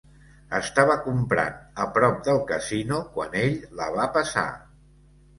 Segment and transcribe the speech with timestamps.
[0.59, 4.47] Estava comprant a prop del casino quan ell la va passar.